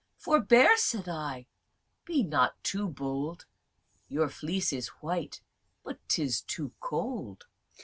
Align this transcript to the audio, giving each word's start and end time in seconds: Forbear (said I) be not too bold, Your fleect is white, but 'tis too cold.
Forbear 0.17 0.77
(said 0.79 1.07
I) 1.07 1.45
be 2.05 2.23
not 2.23 2.53
too 2.63 2.89
bold, 2.89 3.45
Your 4.07 4.29
fleect 4.29 4.73
is 4.73 4.87
white, 4.99 5.43
but 5.83 5.99
'tis 6.09 6.41
too 6.41 6.73
cold. 6.79 7.45